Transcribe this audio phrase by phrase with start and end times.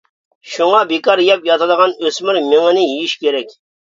[0.51, 3.53] شۇڭا بىكار يەپ ياتىدىغان ئۆسمۈر مېڭىنى يېيىش كېرەك!